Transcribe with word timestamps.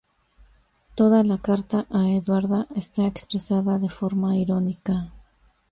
Toda 0.95 1.23
la 1.23 1.37
"Carta 1.37 1.85
a 1.91 2.09
Eduarda" 2.09 2.65
está 2.75 3.05
expresada 3.05 3.77
de 3.77 3.87
forma 3.87 4.35
irónica. 4.35 5.13